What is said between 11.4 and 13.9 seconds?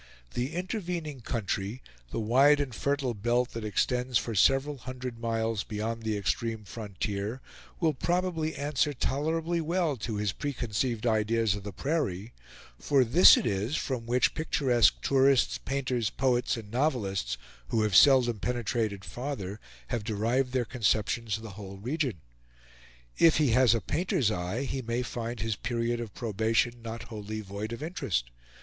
of the prairie; for this it is